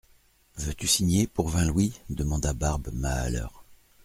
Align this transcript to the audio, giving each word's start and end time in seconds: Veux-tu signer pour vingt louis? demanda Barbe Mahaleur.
Veux-tu 0.55 0.87
signer 0.87 1.27
pour 1.27 1.47
vingt 1.49 1.65
louis? 1.65 1.93
demanda 2.09 2.53
Barbe 2.53 2.89
Mahaleur. 2.91 3.63